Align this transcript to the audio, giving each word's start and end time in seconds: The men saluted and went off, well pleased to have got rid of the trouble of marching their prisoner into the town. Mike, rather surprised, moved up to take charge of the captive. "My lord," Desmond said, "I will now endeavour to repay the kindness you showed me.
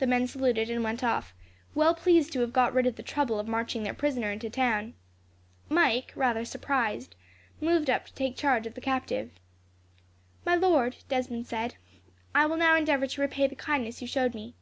The 0.00 0.06
men 0.08 0.26
saluted 0.26 0.68
and 0.68 0.82
went 0.82 1.04
off, 1.04 1.32
well 1.72 1.94
pleased 1.94 2.32
to 2.32 2.40
have 2.40 2.52
got 2.52 2.74
rid 2.74 2.88
of 2.88 2.96
the 2.96 3.04
trouble 3.04 3.38
of 3.38 3.46
marching 3.46 3.84
their 3.84 3.94
prisoner 3.94 4.32
into 4.32 4.48
the 4.48 4.56
town. 4.56 4.94
Mike, 5.68 6.12
rather 6.16 6.44
surprised, 6.44 7.14
moved 7.60 7.88
up 7.88 8.06
to 8.06 8.14
take 8.14 8.36
charge 8.36 8.66
of 8.66 8.74
the 8.74 8.80
captive. 8.80 9.30
"My 10.44 10.56
lord," 10.56 10.96
Desmond 11.08 11.46
said, 11.46 11.76
"I 12.34 12.46
will 12.46 12.56
now 12.56 12.74
endeavour 12.74 13.06
to 13.06 13.20
repay 13.20 13.46
the 13.46 13.54
kindness 13.54 14.02
you 14.02 14.08
showed 14.08 14.34
me. 14.34 14.54